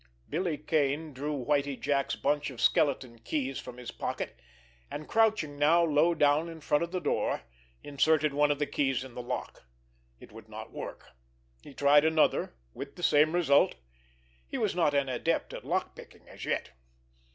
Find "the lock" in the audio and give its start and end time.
9.13-9.65